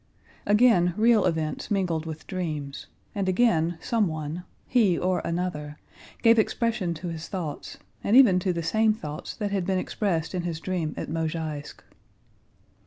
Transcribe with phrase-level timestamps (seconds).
[0.47, 5.77] Again real events mingled with dreams and again someone, he or another,
[6.23, 10.33] gave expression to his thoughts, and even to the same thoughts that had been expressed
[10.33, 11.83] in his dream at Mozháysk.